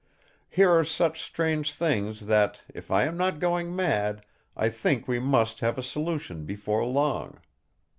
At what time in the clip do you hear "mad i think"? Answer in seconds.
3.75-5.07